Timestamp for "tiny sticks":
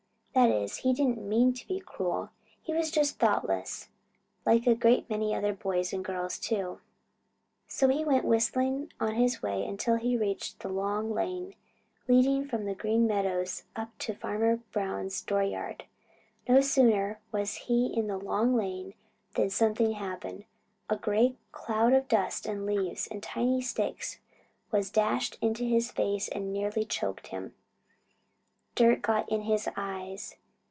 23.21-24.19